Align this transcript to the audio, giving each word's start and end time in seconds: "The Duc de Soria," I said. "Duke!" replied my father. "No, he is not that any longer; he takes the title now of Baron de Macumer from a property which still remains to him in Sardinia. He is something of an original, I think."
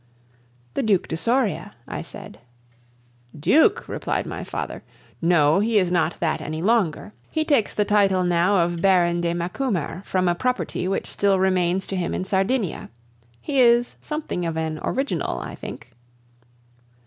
"The 0.73 0.81
Duc 0.81 1.07
de 1.07 1.15
Soria," 1.15 1.75
I 1.87 2.01
said. 2.01 2.39
"Duke!" 3.39 3.87
replied 3.87 4.25
my 4.25 4.43
father. 4.43 4.81
"No, 5.21 5.59
he 5.59 5.77
is 5.77 5.91
not 5.91 6.19
that 6.19 6.41
any 6.41 6.59
longer; 6.59 7.13
he 7.29 7.45
takes 7.45 7.75
the 7.75 7.85
title 7.85 8.23
now 8.23 8.61
of 8.61 8.81
Baron 8.81 9.21
de 9.21 9.35
Macumer 9.35 10.01
from 10.03 10.27
a 10.27 10.33
property 10.33 10.87
which 10.87 11.05
still 11.05 11.37
remains 11.37 11.85
to 11.85 11.95
him 11.95 12.15
in 12.15 12.23
Sardinia. 12.23 12.89
He 13.41 13.61
is 13.61 13.97
something 14.01 14.43
of 14.43 14.57
an 14.57 14.79
original, 14.81 15.37
I 15.39 15.53
think." 15.53 15.91